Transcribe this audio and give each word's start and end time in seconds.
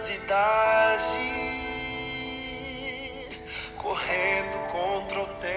cidade, 0.00 1.18
correndo 3.76 4.58
contra 4.72 5.20
o 5.20 5.26
tempo. 5.26 5.50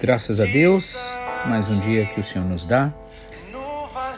Graças 0.00 0.40
a 0.40 0.46
Deus, 0.46 0.96
mais 1.46 1.70
um 1.70 1.78
dia 1.80 2.06
que 2.06 2.18
o 2.18 2.22
Senhor 2.22 2.48
nos 2.48 2.64
dá 2.64 2.90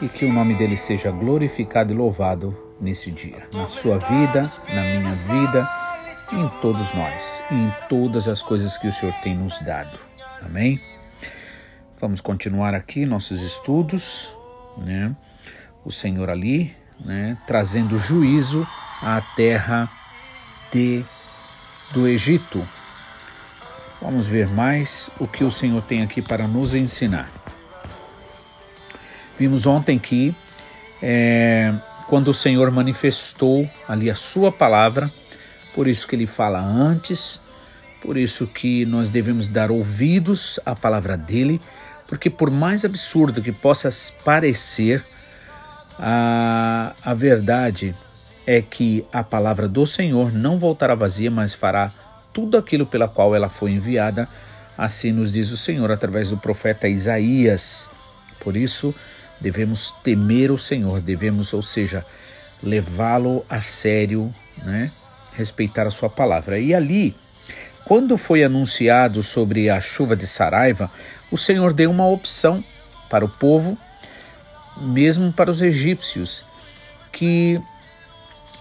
e 0.01 0.07
que 0.07 0.23
o 0.23 0.31
nome 0.31 0.53
dele 0.55 0.77
seja 0.77 1.11
glorificado 1.11 1.91
e 1.91 1.95
louvado 1.97 2.57
nesse 2.79 3.11
dia, 3.11 3.49
na 3.53 3.67
sua 3.67 3.97
vida, 3.97 4.41
na 4.73 4.81
minha 4.83 5.11
vida, 5.11 5.69
em 6.31 6.47
todos 6.61 6.93
nós, 6.93 7.41
e 7.51 7.55
em 7.55 7.73
todas 7.89 8.29
as 8.29 8.41
coisas 8.41 8.77
que 8.77 8.87
o 8.87 8.93
Senhor 8.93 9.13
tem 9.15 9.35
nos 9.35 9.59
dado. 9.59 9.99
Amém? 10.41 10.79
Vamos 11.99 12.21
continuar 12.21 12.73
aqui 12.73 13.05
nossos 13.05 13.41
estudos, 13.41 14.33
né? 14.77 15.13
O 15.85 15.91
Senhor 15.91 16.29
ali, 16.29 16.75
né, 16.99 17.37
trazendo 17.45 17.97
juízo 17.99 18.67
à 19.01 19.21
terra 19.21 19.89
de 20.71 21.05
do 21.93 22.07
Egito. 22.07 22.67
Vamos 24.01 24.27
ver 24.27 24.49
mais 24.49 25.09
o 25.19 25.27
que 25.27 25.43
o 25.43 25.51
Senhor 25.51 25.81
tem 25.81 26.01
aqui 26.01 26.21
para 26.21 26.47
nos 26.47 26.73
ensinar. 26.73 27.31
Vimos 29.37 29.65
ontem 29.65 29.99
que 29.99 30.35
é, 31.01 31.73
quando 32.07 32.29
o 32.29 32.33
Senhor 32.33 32.69
manifestou 32.71 33.69
ali 33.87 34.09
a 34.09 34.15
sua 34.15 34.51
palavra, 34.51 35.11
por 35.73 35.87
isso 35.87 36.07
que 36.07 36.15
ele 36.15 36.27
fala 36.27 36.59
antes, 36.59 37.41
por 38.01 38.17
isso 38.17 38.47
que 38.47 38.85
nós 38.85 39.09
devemos 39.09 39.47
dar 39.47 39.71
ouvidos 39.71 40.59
à 40.65 40.75
palavra 40.75 41.17
dele, 41.17 41.59
porque 42.07 42.29
por 42.29 42.49
mais 42.49 42.85
absurdo 42.85 43.41
que 43.41 43.51
possa 43.51 43.89
parecer, 44.23 45.03
a, 45.99 46.93
a 47.03 47.13
verdade 47.13 47.95
é 48.45 48.61
que 48.61 49.05
a 49.11 49.23
palavra 49.23 49.67
do 49.67 49.85
Senhor 49.85 50.31
não 50.31 50.59
voltará 50.59 50.93
vazia, 50.93 51.31
mas 51.31 51.53
fará 51.53 51.91
tudo 52.33 52.57
aquilo 52.57 52.85
pela 52.85 53.07
qual 53.07 53.35
ela 53.35 53.49
foi 53.49 53.71
enviada, 53.71 54.27
assim 54.77 55.11
nos 55.11 55.31
diz 55.31 55.51
o 55.51 55.57
Senhor 55.57 55.91
através 55.91 56.29
do 56.29 56.37
profeta 56.37 56.87
Isaías. 56.87 57.89
Por 58.39 58.55
isso, 58.55 58.93
devemos 59.39 59.91
temer 60.03 60.51
o 60.51 60.57
Senhor, 60.57 61.01
devemos, 61.01 61.53
ou 61.53 61.61
seja, 61.61 62.05
levá-lo 62.61 63.45
a 63.49 63.61
sério, 63.61 64.33
né? 64.63 64.91
respeitar 65.35 65.87
a 65.87 65.91
sua 65.91 66.09
palavra. 66.09 66.59
E 66.59 66.73
ali, 66.73 67.15
quando 67.85 68.17
foi 68.17 68.43
anunciado 68.43 69.23
sobre 69.23 69.69
a 69.69 69.79
chuva 69.79 70.15
de 70.15 70.27
Saraiva, 70.27 70.91
o 71.31 71.37
Senhor 71.37 71.73
deu 71.73 71.89
uma 71.89 72.07
opção 72.07 72.63
para 73.09 73.23
o 73.23 73.29
povo, 73.29 73.77
mesmo 74.77 75.31
para 75.31 75.51
os 75.51 75.61
egípcios, 75.61 76.45
que 77.11 77.61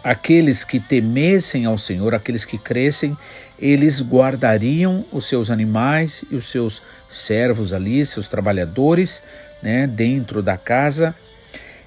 aqueles 0.02 0.64
que 0.64 0.78
temessem 0.78 1.64
ao 1.64 1.78
Senhor, 1.78 2.14
aqueles 2.14 2.44
que 2.44 2.58
crescem, 2.58 3.16
eles 3.58 4.00
guardariam 4.02 5.04
os 5.10 5.26
seus 5.26 5.50
animais 5.50 6.24
e 6.30 6.36
os 6.36 6.46
seus 6.46 6.82
servos 7.08 7.72
ali, 7.72 8.04
seus 8.04 8.28
trabalhadores, 8.28 9.22
né, 9.62 9.86
dentro 9.86 10.42
da 10.42 10.58
casa. 10.58 11.14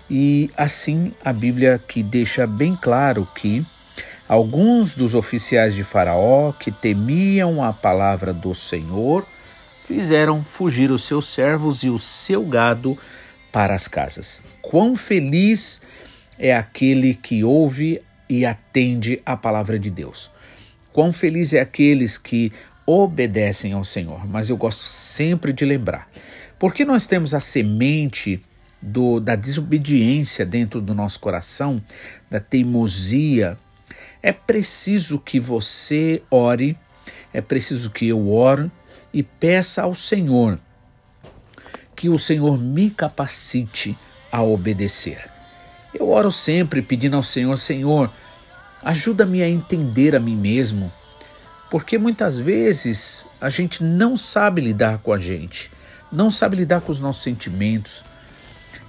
E 0.10 0.50
assim 0.58 1.14
a 1.24 1.32
Bíblia 1.32 1.80
que 1.86 2.02
deixa 2.02 2.48
bem 2.48 2.76
claro 2.76 3.28
que 3.36 3.66
alguns 4.28 4.96
dos 4.96 5.14
oficiais 5.14 5.76
de 5.76 5.84
Faraó 5.84 6.54
que 6.54 6.72
temiam 6.72 7.64
a 7.64 7.72
palavra 7.72 8.34
do 8.34 8.56
Senhor 8.56 9.28
fizeram 9.86 10.44
fugir 10.44 10.92
os 10.92 11.04
seus 11.04 11.28
servos 11.28 11.84
e 11.84 11.90
o 11.90 12.00
seu 12.00 12.44
gado 12.44 12.98
para 13.52 13.74
as 13.74 13.88
casas. 13.88 14.44
Quão 14.62 14.96
feliz 14.96 15.82
é 16.38 16.56
aquele 16.56 17.14
que 17.14 17.44
ouve 17.44 18.02
e 18.30 18.46
atende 18.46 19.22
a 19.26 19.36
palavra 19.38 19.80
de 19.80 19.90
Deus. 19.90 20.32
Quão 20.92 21.14
feliz 21.14 21.54
é 21.54 21.60
aqueles 21.60 22.18
que 22.18 22.52
obedecem 22.86 23.74
ao 23.74 23.84
Senhor. 23.84 24.28
Mas 24.28 24.50
eu 24.50 24.58
gosto 24.58 24.82
sempre 24.82 25.54
de 25.54 25.66
lembrar 25.66 26.10
porque 26.60 26.84
nós 26.84 27.06
temos 27.08 27.34
a 27.34 27.40
semente 27.40 28.42
do, 28.82 29.20
da 29.20 29.36
desobediência 29.36 30.46
dentro 30.46 30.82
do 30.82 30.94
nosso 30.94 31.20
coração, 31.20 31.82
da 32.30 32.40
teimosia. 32.40 33.58
É 34.22 34.32
preciso 34.32 35.20
que 35.20 35.40
você 35.40 36.22
ore, 36.30 36.78
é 37.34 37.42
preciso 37.42 37.92
que 37.92 38.08
eu 38.08 38.30
ore 38.30 38.72
e 39.14 39.24
peça 39.24 39.84
ao 39.84 39.96
Senhor 39.96 40.60
que 41.98 42.08
o 42.08 42.18
Senhor 42.18 42.58
me 42.58 42.90
capacite 42.90 43.98
a 44.32 44.42
obedecer. 44.42 45.30
Eu 45.94 46.10
oro 46.10 46.32
sempre 46.32 46.82
pedindo 46.82 47.18
ao 47.18 47.24
Senhor: 47.24 47.58
Senhor, 47.58 48.10
ajuda-me 48.82 49.44
a 49.44 49.50
entender 49.50 50.16
a 50.16 50.20
mim 50.22 50.38
mesmo, 50.38 50.90
porque 51.70 51.98
muitas 51.98 52.40
vezes 52.40 53.28
a 53.42 53.50
gente 53.50 53.84
não 53.84 54.16
sabe 54.16 54.62
lidar 54.62 55.00
com 55.00 55.12
a 55.12 55.18
gente 55.18 55.76
não 56.12 56.32
sabe 56.32 56.56
lidar 56.56 56.82
com 56.82 56.92
os 56.92 57.00
nossos 57.00 57.24
sentimentos. 57.24 58.04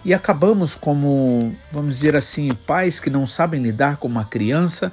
E 0.04 0.14
acabamos 0.14 0.74
como, 0.74 1.54
vamos 1.72 1.96
dizer 1.96 2.16
assim, 2.16 2.48
pais 2.66 3.00
que 3.00 3.10
não 3.10 3.26
sabem 3.26 3.60
lidar 3.60 3.96
com 3.96 4.06
uma 4.06 4.24
criança 4.24 4.92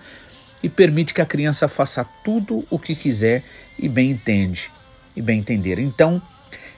e 0.63 0.69
permite 0.69 1.13
que 1.13 1.21
a 1.21 1.25
criança 1.25 1.67
faça 1.67 2.03
tudo 2.23 2.65
o 2.69 2.79
que 2.79 2.95
quiser 2.95 3.43
e 3.77 3.87
bem 3.87 4.11
entende 4.11 4.71
e 5.15 5.21
bem 5.21 5.39
entender. 5.39 5.77
Então, 5.77 6.21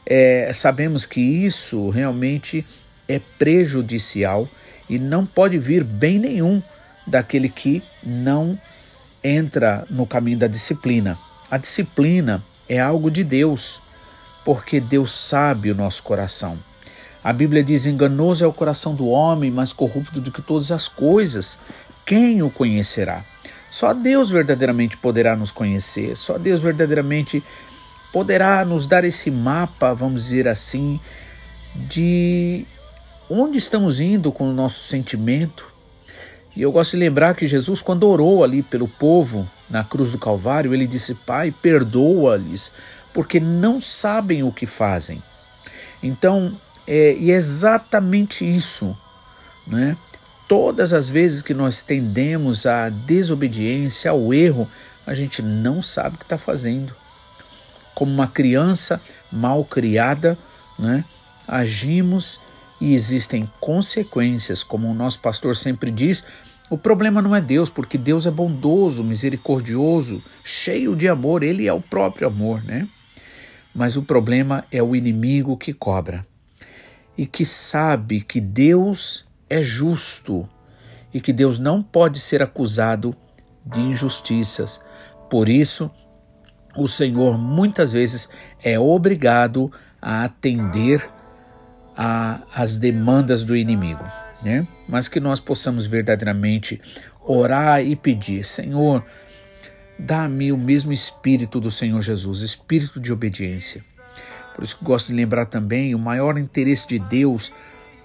é, 0.09 0.51
sabemos 0.53 1.05
que 1.05 1.19
isso 1.19 1.89
realmente 1.89 2.65
é 3.09 3.19
prejudicial 3.37 4.47
e 4.89 4.97
não 4.97 5.25
pode 5.25 5.59
vir 5.59 5.83
bem 5.83 6.17
nenhum 6.17 6.63
daquele 7.05 7.49
que 7.49 7.83
não 8.01 8.57
entra 9.21 9.85
no 9.89 10.07
caminho 10.07 10.37
da 10.37 10.47
disciplina. 10.47 11.19
A 11.51 11.57
disciplina 11.57 12.41
é 12.69 12.79
algo 12.79 13.11
de 13.11 13.21
Deus 13.21 13.81
porque 14.45 14.79
Deus 14.79 15.11
sabe 15.11 15.71
o 15.71 15.75
nosso 15.75 16.01
coração. 16.03 16.57
A 17.21 17.33
Bíblia 17.33 17.61
diz: 17.61 17.85
enganoso 17.85 18.45
é 18.45 18.47
o 18.47 18.53
coração 18.53 18.95
do 18.95 19.07
homem, 19.07 19.51
mais 19.51 19.73
corrupto 19.73 20.21
do 20.21 20.31
que 20.31 20.41
todas 20.41 20.71
as 20.71 20.87
coisas. 20.87 21.59
Quem 22.05 22.41
o 22.41 22.49
conhecerá? 22.49 23.25
Só 23.69 23.93
Deus 23.93 24.29
verdadeiramente 24.29 24.95
poderá 24.95 25.35
nos 25.35 25.51
conhecer, 25.51 26.15
só 26.15 26.37
Deus 26.37 26.63
verdadeiramente 26.63 27.43
poderá 28.17 28.65
nos 28.65 28.87
dar 28.87 29.03
esse 29.03 29.29
mapa, 29.29 29.93
vamos 29.93 30.23
dizer 30.23 30.47
assim, 30.47 30.99
de 31.75 32.65
onde 33.29 33.59
estamos 33.59 33.99
indo 33.99 34.31
com 34.31 34.49
o 34.49 34.53
nosso 34.53 34.79
sentimento. 34.79 35.71
E 36.55 36.63
eu 36.63 36.71
gosto 36.71 36.93
de 36.93 36.97
lembrar 36.97 37.35
que 37.35 37.45
Jesus, 37.45 37.79
quando 37.79 38.07
orou 38.07 38.43
ali 38.43 38.63
pelo 38.63 38.87
povo 38.87 39.47
na 39.69 39.83
cruz 39.83 40.13
do 40.13 40.17
Calvário, 40.17 40.73
ele 40.73 40.87
disse: 40.87 41.13
Pai, 41.13 41.51
perdoa-lhes, 41.51 42.71
porque 43.13 43.39
não 43.39 43.79
sabem 43.79 44.41
o 44.41 44.51
que 44.51 44.65
fazem. 44.65 45.21
Então, 46.01 46.59
é, 46.87 47.15
e 47.19 47.29
é 47.29 47.35
exatamente 47.35 48.43
isso, 48.43 48.97
né? 49.67 49.95
Todas 50.47 50.91
as 50.91 51.07
vezes 51.07 51.43
que 51.43 51.53
nós 51.53 51.83
tendemos 51.83 52.65
à 52.65 52.89
desobediência, 52.89 54.09
ao 54.09 54.33
erro, 54.33 54.67
a 55.05 55.13
gente 55.13 55.39
não 55.43 55.83
sabe 55.83 56.15
o 56.15 56.17
que 56.17 56.25
está 56.25 56.39
fazendo. 56.39 56.95
Como 57.97 58.11
uma 58.11 58.27
criança 58.27 59.01
mal 59.31 59.65
criada, 59.65 60.37
né? 60.77 61.03
agimos 61.47 62.39
e 62.79 62.93
existem 62.93 63.51
consequências, 63.59 64.63
como 64.63 64.87
o 64.87 64.93
nosso 64.93 65.19
pastor 65.19 65.55
sempre 65.55 65.89
diz. 65.89 66.23
O 66.69 66.77
problema 66.77 67.23
não 67.23 67.35
é 67.35 67.41
Deus, 67.41 67.71
porque 67.71 67.97
Deus 67.97 68.27
é 68.27 68.31
bondoso, 68.31 69.03
misericordioso, 69.03 70.21
cheio 70.43 70.95
de 70.95 71.07
amor, 71.07 71.41
Ele 71.41 71.67
é 71.67 71.73
o 71.73 71.81
próprio 71.81 72.27
amor, 72.27 72.63
né? 72.63 72.87
mas 73.73 73.97
o 73.97 74.03
problema 74.03 74.63
é 74.71 74.83
o 74.83 74.95
inimigo 74.95 75.57
que 75.57 75.73
cobra 75.73 76.23
e 77.17 77.25
que 77.25 77.45
sabe 77.45 78.21
que 78.21 78.39
Deus 78.39 79.27
é 79.49 79.63
justo 79.63 80.47
e 81.13 81.19
que 81.19 81.33
Deus 81.33 81.57
não 81.57 81.81
pode 81.81 82.19
ser 82.19 82.43
acusado 82.43 83.15
de 83.65 83.81
injustiças. 83.81 84.81
Por 85.29 85.49
isso, 85.49 85.89
o 86.77 86.87
Senhor 86.87 87.37
muitas 87.37 87.93
vezes 87.93 88.29
é 88.63 88.79
obrigado 88.79 89.71
a 90.01 90.23
atender 90.23 91.07
às 92.53 92.77
demandas 92.77 93.43
do 93.43 93.55
inimigo, 93.55 94.03
né? 94.43 94.67
Mas 94.87 95.07
que 95.07 95.19
nós 95.19 95.39
possamos 95.39 95.87
verdadeiramente 95.87 96.79
orar 97.25 97.83
e 97.83 97.95
pedir, 97.95 98.43
Senhor, 98.43 99.03
Dá-me 99.99 100.51
o 100.51 100.57
mesmo 100.57 100.93
espírito 100.93 101.59
do 101.59 101.71
Senhor 101.71 101.99
Jesus, 102.01 102.41
espírito 102.41 102.99
de 102.99 103.11
obediência. 103.11 103.81
Por 104.53 104.63
isso 104.63 104.77
que 104.77 104.85
gosto 104.85 105.07
de 105.07 105.13
lembrar 105.13 105.45
também, 105.45 105.95
o 105.95 105.99
maior 105.99 106.37
interesse 106.37 106.87
de 106.87 106.99
Deus 106.99 107.51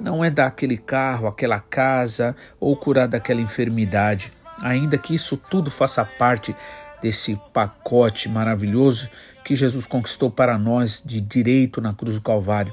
não 0.00 0.24
é 0.24 0.30
dar 0.30 0.46
aquele 0.46 0.78
carro, 0.78 1.26
aquela 1.26 1.60
casa 1.60 2.34
ou 2.58 2.74
curar 2.76 3.06
daquela 3.06 3.42
enfermidade, 3.42 4.32
ainda 4.62 4.96
que 4.96 5.14
isso 5.14 5.36
tudo 5.36 5.70
faça 5.70 6.02
parte 6.02 6.56
desse 7.02 7.38
pacote 7.52 8.28
maravilhoso 8.28 9.08
que 9.44 9.56
Jesus 9.56 9.87
conquistou 9.87 10.31
para 10.31 10.56
nós 10.56 11.02
de 11.04 11.20
direito 11.20 11.81
na 11.81 11.93
cruz 11.93 12.14
do 12.14 12.20
Calvário. 12.20 12.72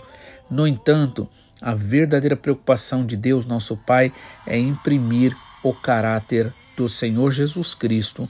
No 0.49 0.67
entanto, 0.67 1.27
a 1.61 1.73
verdadeira 1.73 2.35
preocupação 2.35 3.05
de 3.05 3.17
Deus, 3.17 3.45
nosso 3.45 3.75
Pai, 3.75 4.13
é 4.45 4.57
imprimir 4.57 5.35
o 5.63 5.73
caráter 5.73 6.53
do 6.77 6.87
Senhor 6.87 7.31
Jesus 7.31 7.73
Cristo 7.73 8.29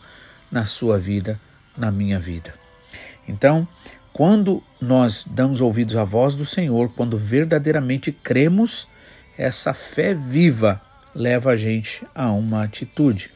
na 0.52 0.66
sua 0.66 0.98
vida, 0.98 1.40
na 1.78 1.92
minha 1.92 2.18
vida. 2.18 2.54
Então, 3.28 3.68
quando 4.12 4.64
nós 4.82 5.26
damos 5.30 5.62
ouvidos 5.62 5.96
à 5.96 6.04
voz 6.04 6.34
do 6.34 6.46
Senhor, 6.46 6.92
quando 6.96 7.18
verdadeiramente 7.18 8.12
cremos, 8.12 8.88
essa 9.38 9.74
fé 9.74 10.16
viva 10.16 10.82
leva 11.14 11.52
a 11.52 11.56
gente 11.56 12.06
a 12.16 12.32
uma 12.32 12.64
atitude. 12.64 13.32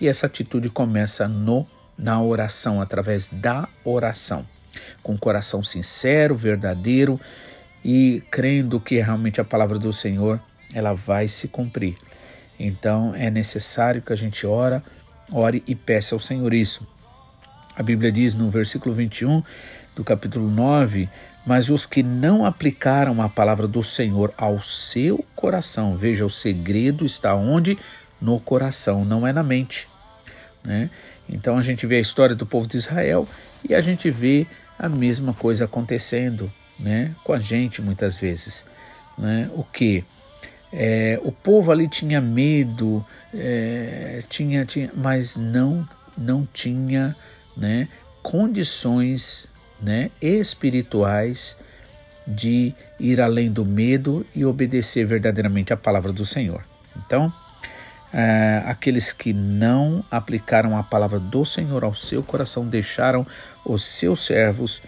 E 0.00 0.08
essa 0.08 0.26
atitude 0.26 0.68
começa 0.70 1.28
no 1.28 1.66
na 1.98 2.22
oração, 2.22 2.80
através 2.80 3.28
da 3.28 3.68
oração, 3.84 4.46
com 5.02 5.18
coração 5.18 5.62
sincero, 5.62 6.36
verdadeiro 6.36 7.20
e 7.84 8.22
crendo 8.30 8.78
que 8.78 9.00
realmente 9.00 9.40
a 9.40 9.44
palavra 9.44 9.78
do 9.78 9.92
Senhor 9.92 10.40
ela 10.72 10.94
vai 10.94 11.26
se 11.26 11.48
cumprir. 11.48 11.96
Então 12.58 13.14
é 13.14 13.30
necessário 13.30 14.02
que 14.02 14.12
a 14.12 14.16
gente 14.16 14.46
ora, 14.46 14.82
ore 15.32 15.62
e 15.66 15.74
peça 15.74 16.14
ao 16.14 16.20
Senhor 16.20 16.52
isso. 16.52 16.86
A 17.76 17.82
Bíblia 17.82 18.10
diz 18.10 18.34
no 18.34 18.48
versículo 18.48 18.94
21 18.94 19.42
do 19.94 20.04
capítulo 20.04 20.48
9: 20.48 21.08
Mas 21.46 21.70
os 21.70 21.86
que 21.86 22.02
não 22.02 22.44
aplicaram 22.44 23.22
a 23.22 23.28
palavra 23.28 23.66
do 23.68 23.82
Senhor 23.82 24.32
ao 24.36 24.60
seu 24.60 25.24
coração, 25.34 25.96
veja, 25.96 26.26
o 26.26 26.30
segredo 26.30 27.04
está 27.04 27.34
onde? 27.34 27.78
No 28.20 28.40
coração, 28.40 29.04
não 29.04 29.24
é 29.24 29.32
na 29.32 29.44
mente. 29.44 29.88
Né? 30.64 30.90
Então 31.28 31.58
a 31.58 31.62
gente 31.62 31.86
vê 31.86 31.96
a 31.96 32.00
história 32.00 32.34
do 32.34 32.46
povo 32.46 32.66
de 32.66 32.76
Israel 32.76 33.26
e 33.68 33.74
a 33.74 33.80
gente 33.80 34.10
vê 34.10 34.46
a 34.78 34.88
mesma 34.88 35.34
coisa 35.34 35.64
acontecendo 35.64 36.50
né, 36.78 37.14
com 37.24 37.32
a 37.32 37.38
gente 37.38 37.82
muitas 37.82 38.20
vezes. 38.20 38.64
Né? 39.16 39.50
O 39.54 39.64
que? 39.64 40.04
É, 40.72 41.18
o 41.22 41.32
povo 41.32 41.72
ali 41.72 41.88
tinha 41.88 42.20
medo, 42.20 43.04
é, 43.34 44.22
tinha, 44.28 44.64
tinha, 44.64 44.90
mas 44.94 45.34
não, 45.34 45.88
não 46.16 46.46
tinha 46.52 47.16
né, 47.56 47.88
condições 48.22 49.48
né, 49.80 50.10
espirituais 50.20 51.56
de 52.26 52.74
ir 53.00 53.20
além 53.20 53.50
do 53.50 53.64
medo 53.64 54.26
e 54.34 54.44
obedecer 54.44 55.06
verdadeiramente 55.06 55.72
a 55.72 55.76
palavra 55.76 56.12
do 56.12 56.26
Senhor. 56.26 56.62
Então, 56.96 57.32
é, 58.12 58.62
aqueles 58.66 59.12
que 59.12 59.32
não 59.32 60.04
aplicaram 60.10 60.76
a 60.76 60.82
palavra 60.82 61.18
do 61.18 61.44
Senhor 61.44 61.84
ao 61.84 61.94
seu 61.94 62.22
coração 62.22 62.66
deixaram 62.66 63.26
os 63.64 63.84
seus 63.84 64.24
servos 64.24 64.82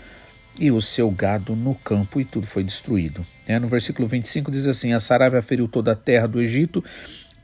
e 0.58 0.70
o 0.70 0.81
seu 0.81 1.11
gado 1.11 1.55
no 1.55 1.75
campo 1.75 2.20
e 2.20 2.25
tudo 2.25 2.46
foi 2.46 2.64
destruído. 2.64 3.25
É, 3.46 3.58
no 3.58 3.69
versículo 3.69 4.08
25 4.08 4.50
diz 4.50 4.67
assim: 4.67 4.93
A 4.93 5.00
Saraiva 5.00 5.40
feriu 5.43 5.69
toda 5.69 5.93
a 5.93 5.96
terra 5.96 6.26
do 6.26 6.40
Egito, 6.40 6.84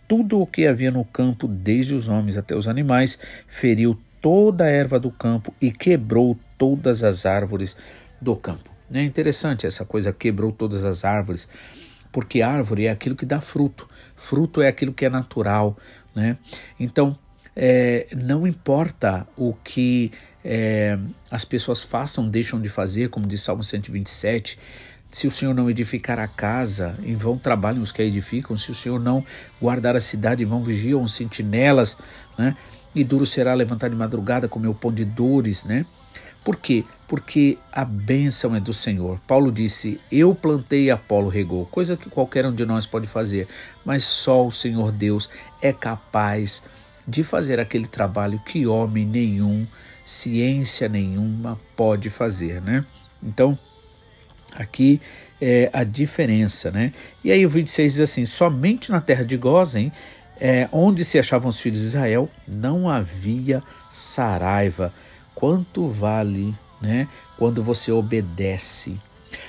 tudo 0.09 0.41
o 0.41 0.47
que 0.47 0.67
havia 0.67 0.91
no 0.91 1.05
campo, 1.05 1.47
desde 1.49 1.95
os 1.95 2.09
homens 2.09 2.37
até 2.37 2.55
os 2.55 2.69
animais, 2.69 3.19
feriu 3.47 3.99
toda 4.21 4.65
a 4.65 4.69
erva 4.69 4.99
do 4.99 5.11
campo 5.11 5.53
e 5.61 5.71
quebrou 5.71 6.39
todas 6.59 7.03
as 7.03 7.27
árvores 7.27 7.77
do 8.21 8.35
campo. 8.35 8.71
É 8.93 9.03
interessante 9.03 9.67
essa 9.67 9.85
coisa, 9.85 10.13
quebrou 10.13 10.53
todas 10.53 10.85
as 10.85 11.05
árvores, 11.05 11.49
porque 12.17 12.41
árvore 12.41 12.87
é 12.87 12.91
aquilo 12.91 13.15
que 13.15 13.27
dá 13.27 13.43
fruto, 13.43 13.87
fruto 14.17 14.63
é 14.63 14.69
aquilo 14.69 14.91
que 14.91 15.05
é 15.05 15.11
natural, 15.11 15.77
né? 16.15 16.39
Então, 16.81 17.15
é, 17.55 18.07
não 18.17 18.47
importa 18.47 19.29
o 19.37 19.53
que 19.53 20.11
é, 20.43 20.99
as 21.31 21.45
pessoas 21.45 21.83
façam, 21.83 22.27
deixam 22.27 22.59
de 22.59 22.71
fazer, 22.71 23.11
como 23.11 23.27
diz 23.27 23.43
Salmo 23.43 23.63
127, 23.63 24.59
se 25.11 25.27
o 25.27 25.31
Senhor 25.31 25.53
não 25.53 25.69
edificar 25.69 26.19
a 26.19 26.27
casa, 26.27 26.95
em 27.05 27.15
vão 27.15 27.37
trabalham 27.37 27.83
os 27.83 27.93
que 27.93 28.01
a 28.01 28.05
edificam, 28.07 28.57
se 28.57 28.71
o 28.71 28.75
Senhor 28.75 28.99
não 28.99 29.23
guardar 29.61 29.95
a 29.95 30.01
cidade, 30.01 30.43
em 30.43 30.47
vão 30.47 30.63
vigiam 30.63 31.03
os 31.03 31.13
sentinelas, 31.13 31.99
né? 32.39 32.57
E 32.95 33.05
duro 33.05 33.27
será 33.27 33.53
levantar 33.53 33.91
de 33.91 33.95
madrugada 33.95 34.49
com 34.49 34.59
meu 34.59 34.73
pão 34.73 34.91
de 34.91 35.05
dores, 35.05 35.65
né? 35.65 35.85
Por 36.47 36.55
quê? 36.55 36.85
Porque 37.09 37.59
a 37.73 37.85
bênção 37.85 38.55
é 38.55 38.61
do 38.61 38.73
Senhor. 38.73 39.19
Paulo 39.27 39.51
disse: 39.51 40.01
Eu 40.13 40.33
plantei 40.33 40.93
Apolo 40.93 41.29
regou, 41.29 41.67
coisa 41.67 41.97
que 41.97 42.09
qualquer 42.09 42.47
um 42.47 42.55
de 42.55 42.65
nós 42.65 42.87
pode 42.87 43.09
fazer, 43.09 43.49
mas 43.85 44.05
só 44.05 44.47
o 44.47 44.53
Senhor 44.53 44.93
Deus 44.93 45.29
é 45.61 45.73
capaz 45.73 46.63
de 47.05 47.25
fazer 47.25 47.59
aquele 47.59 47.89
trabalho 47.89 48.41
que 48.47 48.65
homem 48.65 49.05
nenhum, 49.05 49.67
ciência 50.05 50.89
nenhuma 50.89 51.59
pode 51.75 52.11
fazer, 52.11 52.63
né? 52.63 52.85
Então, 53.21 53.59
aqui 54.55 55.01
é 55.43 55.69
a 55.73 55.83
diferença, 55.83 56.71
né? 56.71 56.93
E 57.25 57.33
aí 57.33 57.45
o 57.45 57.51
26 57.51 57.95
diz 57.95 58.01
assim: 58.03 58.25
somente 58.25 58.93
na 58.93 59.01
terra 59.01 59.25
de 59.25 59.37
Gozen 59.37 59.91
é, 60.41 60.69
onde 60.71 61.05
se 61.05 61.19
achavam 61.19 61.49
os 61.49 61.59
filhos 61.59 61.81
de 61.81 61.87
Israel, 61.87 62.31
não 62.47 62.89
havia 62.89 63.65
saraiva. 63.91 64.93
Quanto 65.37 65.87
vale 65.87 66.55
né, 66.81 67.07
quando 67.39 67.63
você 67.63 67.93
obedece? 67.93 68.99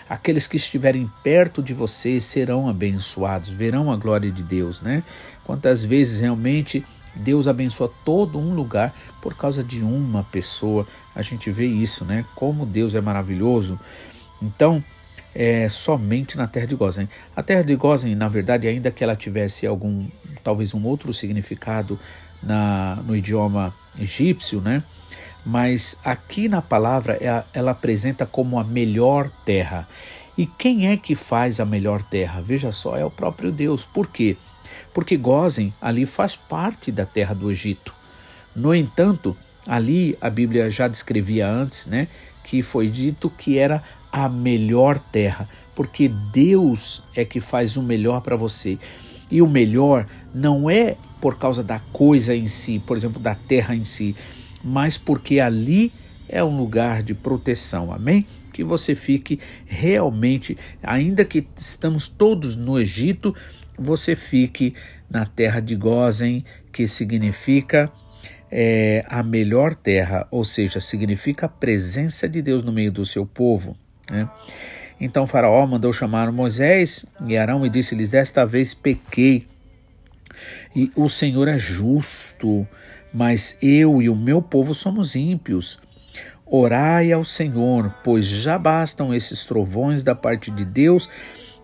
Aqueles 0.09 0.45
que 0.45 0.57
estiverem 0.57 1.09
perto 1.23 1.63
de 1.63 1.73
você 1.73 2.19
serão 2.19 2.67
abençoados, 2.67 3.49
verão 3.49 3.89
a 3.91 3.95
glória 3.95 4.29
de 4.29 4.43
Deus, 4.43 4.81
né? 4.81 5.01
Quantas 5.45 5.85
vezes 5.85 6.19
realmente 6.19 6.85
Deus 7.15 7.47
abençoa 7.47 7.89
todo 8.03 8.37
um 8.37 8.53
lugar 8.53 8.93
por 9.21 9.33
causa 9.33 9.63
de 9.63 9.81
uma 9.81 10.23
pessoa. 10.23 10.85
A 11.15 11.21
gente 11.21 11.49
vê 11.51 11.65
isso, 11.65 12.03
né? 12.03 12.25
Como 12.35 12.65
Deus 12.65 12.93
é 12.93 12.99
maravilhoso. 12.99 13.79
Então, 14.41 14.83
é 15.33 15.69
somente 15.69 16.37
na 16.37 16.47
terra 16.47 16.67
de 16.67 16.75
Gozen. 16.75 17.07
A 17.33 17.41
terra 17.41 17.63
de 17.63 17.75
Gozen, 17.75 18.13
na 18.13 18.27
verdade, 18.27 18.67
ainda 18.67 18.91
que 18.91 19.03
ela 19.03 19.15
tivesse 19.15 19.65
algum, 19.65 20.07
talvez 20.43 20.73
um 20.73 20.83
outro 20.83 21.13
significado 21.13 21.97
na, 22.43 22.97
no 23.07 23.15
idioma 23.15 23.73
egípcio, 23.97 24.59
né? 24.59 24.83
Mas 25.47 25.95
aqui 26.03 26.49
na 26.49 26.61
palavra 26.61 27.17
ela, 27.21 27.47
ela 27.53 27.71
apresenta 27.71 28.25
como 28.25 28.59
a 28.59 28.65
melhor 28.65 29.29
terra. 29.45 29.87
E 30.37 30.45
quem 30.45 30.89
é 30.89 30.97
que 30.97 31.15
faz 31.15 31.61
a 31.61 31.65
melhor 31.65 32.03
terra? 32.03 32.41
Veja 32.41 32.73
só, 32.73 32.97
é 32.97 33.05
o 33.05 33.09
próprio 33.09 33.49
Deus. 33.49 33.85
Por 33.85 34.07
quê? 34.07 34.35
Porque 34.93 35.15
Gozen 35.15 35.73
ali 35.79 36.05
faz 36.05 36.35
parte 36.35 36.91
da 36.91 37.05
terra 37.05 37.33
do 37.33 37.49
Egito. 37.49 37.95
No 38.53 38.75
entanto, 38.75 39.37
ali 39.65 40.17
a 40.19 40.29
Bíblia 40.29 40.69
já 40.69 40.89
descrevia 40.89 41.47
antes, 41.47 41.85
né, 41.85 42.09
que 42.43 42.61
foi 42.61 42.89
dito 42.89 43.29
que 43.29 43.57
era 43.57 43.81
a 44.11 44.27
melhor 44.27 44.99
terra, 44.99 45.47
porque 45.73 46.09
Deus 46.09 47.01
é 47.15 47.23
que 47.23 47.39
faz 47.39 47.77
o 47.77 47.83
melhor 47.83 48.19
para 48.19 48.35
você. 48.35 48.77
E 49.31 49.41
o 49.41 49.47
melhor 49.47 50.07
não 50.33 50.69
é 50.69 50.97
por 51.21 51.37
causa 51.37 51.63
da 51.63 51.79
coisa 51.93 52.35
em 52.35 52.49
si, 52.49 52.79
por 52.79 52.97
exemplo, 52.97 53.21
da 53.21 53.33
terra 53.33 53.73
em 53.73 53.85
si, 53.85 54.13
mas 54.67 54.97
porque 54.97 55.39
ali 55.39 55.93
é 56.27 56.43
um 56.43 56.57
lugar 56.57 57.01
de 57.01 57.13
proteção. 57.13 57.91
Amém? 57.91 58.27
Que 58.51 58.63
você 58.63 58.93
fique 58.93 59.39
realmente, 59.65 60.57
ainda 60.83 61.23
que 61.23 61.47
estamos 61.55 62.07
todos 62.09 62.55
no 62.55 62.77
Egito, 62.77 63.33
você 63.79 64.15
fique 64.15 64.73
na 65.09 65.25
terra 65.25 65.61
de 65.61 65.75
Gozen, 65.75 66.43
que 66.71 66.85
significa 66.85 67.89
é, 68.51 69.05
a 69.07 69.23
melhor 69.23 69.73
terra, 69.73 70.27
ou 70.29 70.43
seja, 70.43 70.79
significa 70.79 71.45
a 71.45 71.49
presença 71.49 72.27
de 72.27 72.41
Deus 72.41 72.61
no 72.61 72.73
meio 72.73 72.91
do 72.91 73.05
seu 73.05 73.25
povo. 73.25 73.77
Né? 74.11 74.29
Então 74.99 75.27
Faraó 75.27 75.65
mandou 75.65 75.93
chamar 75.93 76.31
Moisés 76.31 77.05
e 77.25 77.37
Arão 77.37 77.65
e 77.65 77.69
disse-lhes: 77.69 78.09
Desta 78.09 78.45
vez 78.45 78.73
pequei, 78.73 79.47
e 80.75 80.91
o 80.95 81.07
Senhor 81.07 81.47
é 81.47 81.57
justo, 81.57 82.67
mas 83.13 83.57
eu 83.61 84.01
e 84.01 84.09
o 84.09 84.15
meu 84.15 84.41
povo 84.41 84.73
somos 84.73 85.15
ímpios. 85.15 85.79
Orai 86.45 87.11
ao 87.11 87.23
Senhor, 87.23 87.93
pois 88.03 88.25
já 88.25 88.57
bastam 88.57 89.13
esses 89.13 89.45
trovões 89.45 90.03
da 90.03 90.15
parte 90.15 90.49
de 90.49 90.63
Deus 90.63 91.09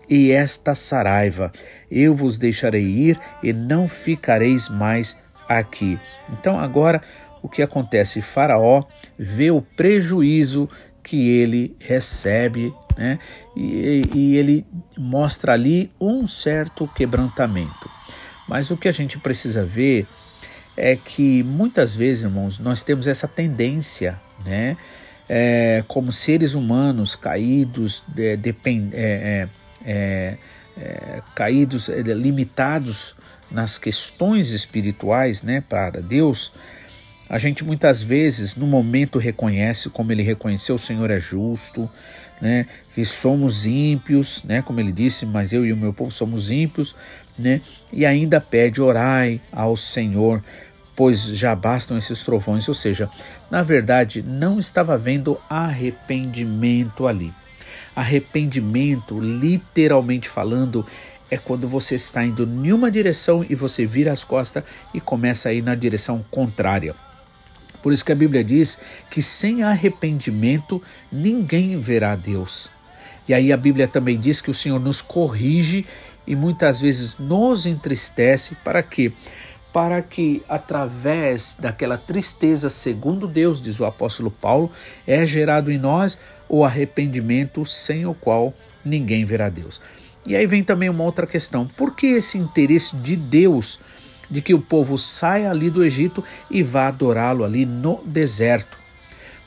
e 0.08 0.30
esta 0.30 0.74
saraiva. 0.74 1.50
Eu 1.90 2.14
vos 2.14 2.36
deixarei 2.36 2.84
ir 2.84 3.20
e 3.42 3.52
não 3.52 3.88
ficareis 3.88 4.68
mais 4.68 5.34
aqui. 5.48 5.98
Então 6.30 6.58
agora 6.58 7.02
o 7.42 7.48
que 7.48 7.62
acontece? 7.62 8.20
Faraó 8.20 8.84
vê 9.18 9.50
o 9.50 9.62
prejuízo 9.62 10.68
que 11.02 11.28
ele 11.28 11.76
recebe, 11.78 12.74
né? 12.96 13.18
E, 13.54 14.02
e 14.14 14.36
ele 14.36 14.66
mostra 14.96 15.52
ali 15.52 15.90
um 16.00 16.26
certo 16.26 16.88
quebrantamento. 16.88 17.90
Mas 18.48 18.70
o 18.70 18.76
que 18.76 18.88
a 18.88 18.92
gente 18.92 19.18
precisa 19.18 19.64
ver 19.64 20.06
que 20.96 21.42
muitas 21.42 21.94
vezes, 21.94 22.24
irmãos, 22.24 22.58
nós 22.58 22.82
temos 22.82 23.06
essa 23.06 23.28
tendência, 23.28 24.20
né? 24.44 24.76
É, 25.28 25.82
como 25.88 26.12
seres 26.12 26.54
humanos 26.54 27.16
caídos, 27.16 28.04
é, 28.16 28.36
depend, 28.36 28.90
é, 28.92 29.48
é, 29.86 29.90
é, 29.90 30.38
é 30.76 31.22
caídos, 31.34 31.88
limitados 31.88 33.14
nas 33.50 33.78
questões 33.78 34.50
espirituais, 34.50 35.42
né, 35.42 35.62
para 35.66 36.02
Deus, 36.02 36.52
A 37.28 37.38
gente 37.38 37.64
muitas 37.64 38.02
vezes, 38.02 38.54
no 38.54 38.66
momento, 38.66 39.18
reconhece 39.18 39.88
como 39.88 40.12
ele 40.12 40.22
reconheceu: 40.22 40.74
o 40.74 40.78
Senhor 40.78 41.10
é 41.10 41.18
justo, 41.18 41.90
né? 42.40 42.66
Que 42.94 43.04
somos 43.04 43.64
ímpios, 43.64 44.42
né? 44.44 44.60
Como 44.60 44.78
ele 44.78 44.92
disse, 44.92 45.24
mas 45.24 45.52
eu 45.52 45.64
e 45.64 45.72
o 45.72 45.76
meu 45.76 45.92
povo 45.92 46.10
somos 46.10 46.50
ímpios, 46.50 46.94
né? 47.38 47.62
E 47.90 48.04
ainda 48.04 48.40
pede: 48.42 48.82
orai 48.82 49.40
ao 49.50 49.74
Senhor, 49.74 50.42
pois 50.94 51.24
já 51.24 51.54
bastam 51.54 51.96
esses 51.96 52.22
trovões. 52.22 52.68
Ou 52.68 52.74
seja, 52.74 53.08
na 53.50 53.62
verdade, 53.62 54.22
não 54.22 54.58
estava 54.58 54.92
havendo 54.92 55.40
arrependimento 55.48 57.06
ali. 57.06 57.32
Arrependimento, 57.96 59.18
literalmente 59.18 60.28
falando, 60.28 60.84
é 61.30 61.38
quando 61.38 61.66
você 61.66 61.94
está 61.94 62.22
indo 62.22 62.44
em 62.44 62.70
uma 62.70 62.90
direção 62.90 63.44
e 63.48 63.54
você 63.54 63.86
vira 63.86 64.12
as 64.12 64.22
costas 64.22 64.62
e 64.92 65.00
começa 65.00 65.48
a 65.48 65.52
ir 65.54 65.62
na 65.62 65.74
direção 65.74 66.22
contrária. 66.30 66.94
Por 67.84 67.92
isso 67.92 68.02
que 68.02 68.12
a 68.12 68.16
Bíblia 68.16 68.42
diz 68.42 68.78
que 69.10 69.20
sem 69.20 69.62
arrependimento 69.62 70.82
ninguém 71.12 71.78
verá 71.78 72.16
Deus. 72.16 72.70
E 73.28 73.34
aí 73.34 73.52
a 73.52 73.58
Bíblia 73.58 73.86
também 73.86 74.18
diz 74.18 74.40
que 74.40 74.50
o 74.50 74.54
Senhor 74.54 74.80
nos 74.80 75.02
corrige 75.02 75.84
e 76.26 76.34
muitas 76.34 76.80
vezes 76.80 77.14
nos 77.18 77.66
entristece 77.66 78.54
para 78.64 78.82
quê? 78.82 79.12
Para 79.70 80.00
que 80.00 80.42
através 80.48 81.58
daquela 81.60 81.98
tristeza, 81.98 82.70
segundo 82.70 83.28
Deus, 83.28 83.60
diz 83.60 83.78
o 83.78 83.84
apóstolo 83.84 84.30
Paulo, 84.30 84.72
é 85.06 85.26
gerado 85.26 85.70
em 85.70 85.76
nós 85.76 86.16
o 86.48 86.64
arrependimento 86.64 87.66
sem 87.66 88.06
o 88.06 88.14
qual 88.14 88.54
ninguém 88.82 89.26
verá 89.26 89.50
Deus. 89.50 89.78
E 90.26 90.34
aí 90.34 90.46
vem 90.46 90.64
também 90.64 90.88
uma 90.88 91.04
outra 91.04 91.26
questão: 91.26 91.66
por 91.66 91.94
que 91.94 92.06
esse 92.06 92.38
interesse 92.38 92.96
de 92.96 93.14
Deus 93.14 93.78
de 94.34 94.42
que 94.42 94.52
o 94.52 94.60
povo 94.60 94.98
saia 94.98 95.48
ali 95.48 95.70
do 95.70 95.84
Egito 95.84 96.24
e 96.50 96.60
vá 96.60 96.88
adorá-lo 96.88 97.44
ali 97.44 97.64
no 97.64 98.02
deserto? 98.04 98.76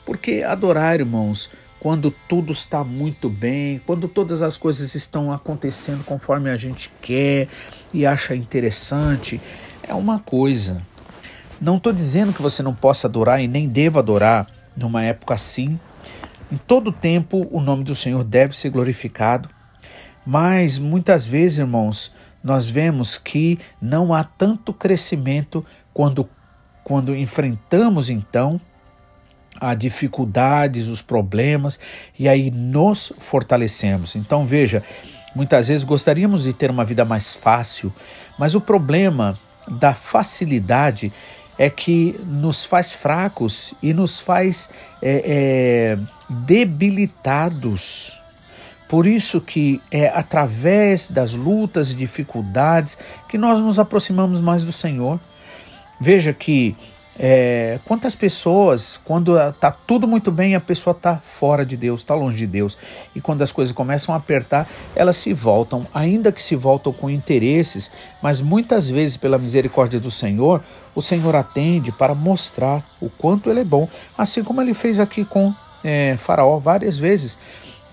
Porque 0.02 0.42
adorar, 0.42 0.98
irmãos, 0.98 1.50
quando 1.78 2.10
tudo 2.26 2.54
está 2.54 2.82
muito 2.82 3.28
bem, 3.28 3.82
quando 3.84 4.08
todas 4.08 4.40
as 4.40 4.56
coisas 4.56 4.94
estão 4.94 5.30
acontecendo 5.30 6.02
conforme 6.04 6.48
a 6.48 6.56
gente 6.56 6.90
quer 7.02 7.48
e 7.92 8.06
acha 8.06 8.34
interessante, 8.34 9.38
é 9.82 9.92
uma 9.92 10.20
coisa. 10.20 10.80
Não 11.60 11.76
estou 11.76 11.92
dizendo 11.92 12.32
que 12.32 12.40
você 12.40 12.62
não 12.62 12.74
possa 12.74 13.06
adorar 13.06 13.42
e 13.42 13.46
nem 13.46 13.68
deva 13.68 13.98
adorar 13.98 14.46
numa 14.74 15.04
época 15.04 15.34
assim. 15.34 15.78
Em 16.50 16.56
todo 16.56 16.90
tempo 16.90 17.46
o 17.50 17.60
nome 17.60 17.84
do 17.84 17.94
Senhor 17.94 18.24
deve 18.24 18.56
ser 18.56 18.70
glorificado. 18.70 19.50
Mas 20.24 20.78
muitas 20.78 21.28
vezes, 21.28 21.58
irmãos, 21.58 22.10
nós 22.42 22.70
vemos 22.70 23.18
que 23.18 23.58
não 23.80 24.14
há 24.14 24.24
tanto 24.24 24.72
crescimento 24.72 25.64
quando, 25.92 26.28
quando 26.84 27.14
enfrentamos 27.16 28.10
então 28.10 28.60
as 29.60 29.76
dificuldades, 29.76 30.86
os 30.86 31.02
problemas 31.02 31.78
e 32.18 32.28
aí 32.28 32.50
nos 32.50 33.12
fortalecemos. 33.18 34.14
Então 34.14 34.46
veja, 34.46 34.82
muitas 35.34 35.68
vezes 35.68 35.84
gostaríamos 35.84 36.44
de 36.44 36.52
ter 36.52 36.70
uma 36.70 36.84
vida 36.84 37.04
mais 37.04 37.34
fácil, 37.34 37.92
mas 38.38 38.54
o 38.54 38.60
problema 38.60 39.38
da 39.68 39.94
facilidade 39.94 41.12
é 41.58 41.68
que 41.68 42.18
nos 42.24 42.64
faz 42.64 42.94
fracos 42.94 43.74
e 43.82 43.92
nos 43.92 44.20
faz 44.20 44.70
é, 45.02 45.96
é, 45.96 45.98
debilitados. 46.30 48.18
Por 48.88 49.06
isso 49.06 49.40
que 49.40 49.80
é 49.90 50.08
através 50.08 51.08
das 51.08 51.34
lutas 51.34 51.92
e 51.92 51.94
dificuldades 51.94 52.96
que 53.28 53.36
nós 53.36 53.60
nos 53.60 53.78
aproximamos 53.78 54.40
mais 54.40 54.64
do 54.64 54.72
Senhor. 54.72 55.20
Veja 56.00 56.32
que 56.32 56.74
é, 57.20 57.80
quantas 57.84 58.14
pessoas, 58.14 58.98
quando 59.04 59.36
está 59.36 59.72
tudo 59.72 60.06
muito 60.06 60.30
bem, 60.30 60.54
a 60.54 60.60
pessoa 60.60 60.92
está 60.92 61.16
fora 61.16 61.66
de 61.66 61.76
Deus, 61.76 62.00
está 62.00 62.14
longe 62.14 62.36
de 62.36 62.46
Deus. 62.46 62.78
E 63.14 63.20
quando 63.20 63.42
as 63.42 63.50
coisas 63.50 63.74
começam 63.74 64.14
a 64.14 64.18
apertar, 64.18 64.70
elas 64.94 65.16
se 65.16 65.34
voltam, 65.34 65.84
ainda 65.92 66.30
que 66.30 66.40
se 66.40 66.54
voltam 66.54 66.92
com 66.92 67.10
interesses, 67.10 67.90
mas 68.22 68.40
muitas 68.40 68.88
vezes, 68.88 69.16
pela 69.16 69.36
misericórdia 69.36 69.98
do 69.98 70.12
Senhor, 70.12 70.62
o 70.94 71.02
Senhor 71.02 71.34
atende 71.34 71.90
para 71.90 72.14
mostrar 72.14 72.84
o 73.00 73.10
quanto 73.10 73.50
Ele 73.50 73.60
é 73.60 73.64
bom, 73.64 73.88
assim 74.16 74.44
como 74.44 74.62
Ele 74.62 74.72
fez 74.72 75.00
aqui 75.00 75.24
com 75.24 75.52
é, 75.82 76.16
Faraó 76.18 76.58
várias 76.58 76.98
vezes 76.98 77.36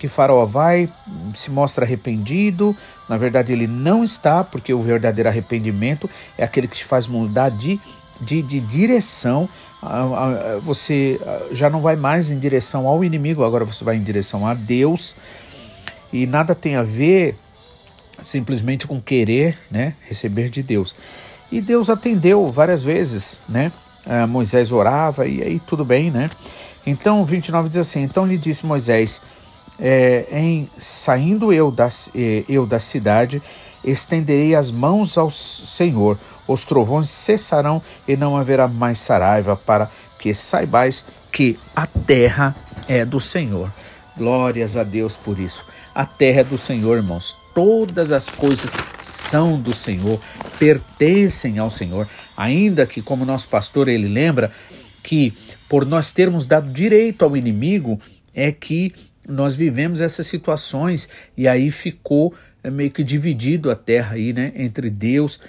que 0.05 0.09
Faraó 0.09 0.45
vai, 0.45 0.87
se 1.33 1.49
mostra 1.49 1.83
arrependido, 1.83 2.77
na 3.09 3.17
verdade 3.17 3.51
ele 3.51 3.65
não 3.65 4.03
está, 4.03 4.43
porque 4.43 4.71
o 4.71 4.81
verdadeiro 4.81 5.27
arrependimento 5.27 6.07
é 6.37 6.43
aquele 6.43 6.67
que 6.67 6.77
te 6.77 6.85
faz 6.85 7.07
mudar 7.07 7.49
de, 7.49 7.79
de, 8.21 8.41
de 8.43 8.59
direção. 8.59 9.49
Você 10.61 11.19
já 11.51 11.69
não 11.69 11.81
vai 11.81 11.95
mais 11.95 12.29
em 12.29 12.37
direção 12.37 12.87
ao 12.87 13.03
inimigo, 13.03 13.43
agora 13.43 13.65
você 13.65 13.83
vai 13.83 13.95
em 13.95 14.03
direção 14.03 14.45
a 14.45 14.53
Deus. 14.53 15.15
E 16.13 16.27
nada 16.27 16.53
tem 16.53 16.75
a 16.75 16.83
ver 16.83 17.35
simplesmente 18.21 18.87
com 18.87 19.01
querer 19.01 19.57
né, 19.69 19.95
receber 20.07 20.49
de 20.49 20.61
Deus. 20.61 20.95
E 21.51 21.61
Deus 21.61 21.89
atendeu 21.89 22.47
várias 22.51 22.83
vezes, 22.83 23.41
né? 23.49 23.71
Moisés 24.29 24.71
orava 24.71 25.25
e 25.25 25.41
aí 25.41 25.59
tudo 25.59 25.83
bem, 25.83 26.11
né? 26.11 26.29
Então, 26.85 27.25
29 27.25 27.69
diz 27.69 27.79
assim: 27.79 28.03
Então 28.03 28.25
lhe 28.25 28.37
disse 28.37 28.65
Moisés: 28.65 29.21
é, 29.79 30.25
em 30.31 30.69
saindo 30.77 31.51
eu 31.51 31.71
da, 31.71 31.89
é, 32.13 32.43
eu 32.47 32.65
da 32.65 32.79
cidade, 32.79 33.41
estenderei 33.83 34.55
as 34.55 34.71
mãos 34.71 35.17
ao 35.17 35.29
Senhor, 35.29 36.17
os 36.47 36.63
trovões 36.63 37.09
cessarão 37.09 37.81
e 38.07 38.15
não 38.15 38.35
haverá 38.35 38.67
mais 38.67 38.99
saraiva, 38.99 39.55
para 39.55 39.89
que 40.19 40.33
saibais 40.33 41.05
que 41.31 41.57
a 41.75 41.85
terra 41.85 42.55
é 42.87 43.05
do 43.05 43.19
Senhor. 43.19 43.71
Glórias 44.17 44.77
a 44.77 44.83
Deus 44.83 45.15
por 45.17 45.37
isso. 45.39 45.65
A 45.93 46.05
terra 46.05 46.41
é 46.41 46.43
do 46.43 46.57
Senhor, 46.57 46.97
irmãos. 46.97 47.37
Todas 47.53 48.11
as 48.11 48.29
coisas 48.29 48.75
são 49.01 49.59
do 49.59 49.73
Senhor, 49.73 50.19
pertencem 50.57 51.59
ao 51.59 51.69
Senhor. 51.69 52.07
Ainda 52.35 52.85
que, 52.85 53.01
como 53.01 53.25
nosso 53.25 53.47
pastor 53.49 53.87
ele 53.87 54.07
lembra, 54.07 54.51
que 55.03 55.33
por 55.67 55.85
nós 55.85 56.11
termos 56.11 56.45
dado 56.45 56.71
direito 56.71 57.23
ao 57.23 57.35
inimigo, 57.35 57.99
é 58.33 58.51
que 58.51 58.93
nós 59.27 59.55
vivemos 59.55 60.01
essas 60.01 60.27
situações 60.27 61.09
e 61.35 61.47
aí 61.47 61.71
ficou 61.71 62.33
é, 62.63 62.69
meio 62.69 62.91
que 62.91 63.03
dividido 63.03 63.71
a 63.71 63.75
terra 63.75 64.15
aí, 64.15 64.33
né, 64.33 64.51
entre 64.55 64.89
Deus 64.89 65.39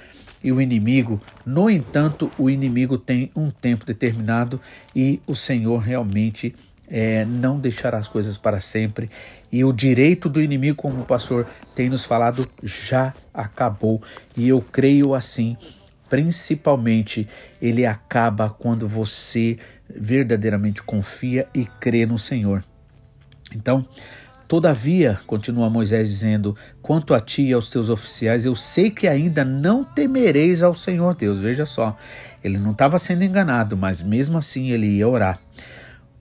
e 0.42 0.52
o 0.52 0.60
inimigo. 0.60 1.20
No 1.44 1.68
entanto, 1.68 2.30
o 2.38 2.48
inimigo 2.48 2.98
tem 2.98 3.30
um 3.34 3.50
tempo 3.50 3.84
determinado 3.84 4.60
e 4.94 5.20
o 5.26 5.34
Senhor 5.34 5.78
realmente 5.78 6.54
é, 6.88 7.24
não 7.24 7.58
deixará 7.58 7.98
as 7.98 8.08
coisas 8.08 8.38
para 8.38 8.60
sempre. 8.60 9.08
E 9.50 9.64
o 9.64 9.72
direito 9.72 10.28
do 10.28 10.40
inimigo, 10.40 10.76
como 10.76 11.02
o 11.02 11.06
pastor 11.06 11.46
tem 11.74 11.88
nos 11.88 12.04
falado, 12.04 12.48
já 12.62 13.14
acabou. 13.32 14.02
E 14.36 14.48
eu 14.48 14.60
creio 14.60 15.14
assim, 15.14 15.56
principalmente, 16.08 17.28
ele 17.60 17.86
acaba 17.86 18.48
quando 18.48 18.86
você 18.86 19.58
verdadeiramente 19.88 20.82
confia 20.82 21.46
e 21.54 21.64
crê 21.64 22.06
no 22.06 22.18
Senhor. 22.18 22.64
Então, 23.54 23.86
Todavia, 24.48 25.18
continua 25.26 25.68
Moisés 25.68 26.08
dizendo: 26.08 26.56
quanto 26.80 27.12
a 27.14 27.20
ti 27.20 27.46
e 27.46 27.52
aos 27.52 27.68
teus 27.68 27.88
oficiais, 27.88 28.44
eu 28.44 28.54
sei 28.54 28.90
que 28.90 29.08
ainda 29.08 29.44
não 29.44 29.82
temereis 29.82 30.62
ao 30.62 30.74
Senhor 30.74 31.16
Deus. 31.16 31.40
Veja 31.40 31.66
só, 31.66 31.96
ele 32.44 32.56
não 32.56 32.70
estava 32.70 32.98
sendo 32.98 33.24
enganado, 33.24 33.76
mas 33.76 34.02
mesmo 34.02 34.38
assim 34.38 34.70
ele 34.70 34.86
ia 34.86 35.08
orar. 35.08 35.40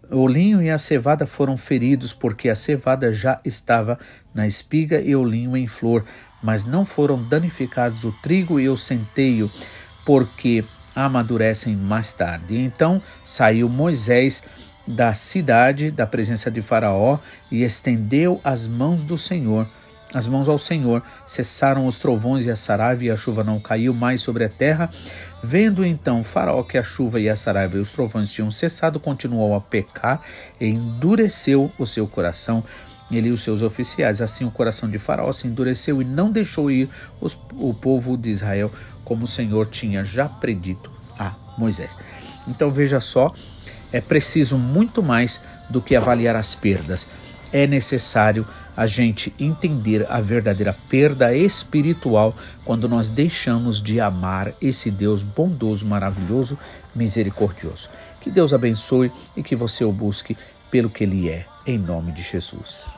O 0.09 0.27
linho 0.27 0.61
e 0.61 0.69
a 0.69 0.77
cevada 0.77 1.27
foram 1.27 1.55
feridos, 1.55 2.13
porque 2.13 2.49
a 2.49 2.55
cevada 2.55 3.13
já 3.13 3.39
estava 3.45 3.99
na 4.33 4.47
espiga 4.47 4.99
e 4.99 5.15
o 5.15 5.23
linho 5.23 5.55
em 5.55 5.67
flor, 5.67 6.03
mas 6.41 6.65
não 6.65 6.83
foram 6.83 7.23
danificados 7.23 8.03
o 8.03 8.11
trigo 8.23 8.59
e 8.59 8.67
o 8.67 8.77
centeio, 8.77 9.51
porque 10.03 10.63
amadurecem 10.95 11.75
mais 11.75 12.13
tarde. 12.13 12.57
Então 12.57 13.01
saiu 13.23 13.69
Moisés 13.69 14.43
da 14.87 15.13
cidade, 15.13 15.91
da 15.91 16.05
presença 16.05 16.51
de 16.51 16.61
Faraó, 16.61 17.19
e 17.51 17.63
estendeu 17.63 18.39
as 18.43 18.67
mãos 18.67 19.03
do 19.03 19.17
Senhor, 19.17 19.67
as 20.13 20.27
mãos 20.27 20.47
ao 20.47 20.57
Senhor. 20.57 21.01
Cessaram 21.25 21.87
os 21.87 21.97
trovões 21.97 22.45
e 22.45 22.51
a 22.51 22.55
saraiva, 22.55 23.03
e 23.03 23.09
a 23.09 23.17
chuva 23.17 23.43
não 23.43 23.59
caiu 23.59 23.93
mais 23.93 24.21
sobre 24.21 24.43
a 24.43 24.49
terra. 24.49 24.89
Vendo 25.43 25.85
então 25.85 26.23
Faraó 26.23 26.63
que 26.63 26.77
a 26.77 26.83
chuva 26.83 27.19
e 27.19 27.29
a 27.29 27.35
saraiva 27.35 27.77
e 27.77 27.79
os 27.79 27.91
trovões 27.91 28.31
tinham 28.31 28.49
cessado, 28.51 28.99
continuou 28.99 29.55
a 29.55 29.61
pecar 29.61 30.21
e 30.59 30.67
endureceu 30.67 31.71
o 31.77 31.85
seu 31.85 32.07
coração. 32.07 32.63
Ele 33.11 33.29
e 33.29 33.31
os 33.31 33.43
seus 33.43 33.61
oficiais. 33.61 34.21
Assim 34.21 34.45
o 34.45 34.51
coração 34.51 34.89
de 34.89 34.97
Faraó 34.97 35.31
se 35.31 35.47
endureceu 35.47 36.01
e 36.01 36.05
não 36.05 36.31
deixou 36.31 36.71
ir 36.71 36.89
os, 37.21 37.37
o 37.53 37.73
povo 37.73 38.17
de 38.17 38.29
Israel, 38.29 38.71
como 39.03 39.25
o 39.25 39.27
Senhor 39.27 39.67
tinha 39.67 40.03
já 40.03 40.27
predito 40.27 40.91
a 41.17 41.35
Moisés. 41.57 41.95
Então 42.47 42.71
veja 42.71 42.99
só 42.99 43.33
é 43.95 44.01
preciso 44.01 44.57
muito 44.57 45.01
mais 45.01 45.41
do 45.69 45.81
que 45.81 45.95
avaliar 45.95 46.35
as 46.35 46.53
perdas. 46.53 47.07
é 47.53 47.65
necessário 47.65 48.45
a 48.75 48.85
gente 48.85 49.33
entender 49.39 50.05
a 50.09 50.19
verdadeira 50.19 50.75
perda 50.89 51.33
espiritual 51.33 52.35
quando 52.65 52.89
nós 52.89 53.09
deixamos 53.09 53.81
de 53.81 54.01
amar 54.01 54.53
esse 54.61 54.91
Deus 54.91 55.23
bondoso, 55.23 55.85
maravilhoso, 55.85 56.59
misericordioso. 56.93 57.89
Que 58.19 58.29
Deus 58.29 58.51
abençoe 58.51 59.09
e 59.37 59.41
que 59.41 59.55
você 59.55 59.85
o 59.85 59.91
busque 59.93 60.35
pelo 60.69 60.89
que 60.89 61.05
ele 61.05 61.29
é, 61.29 61.45
em 61.65 61.77
nome 61.77 62.11
de 62.11 62.23
Jesus. 62.23 62.91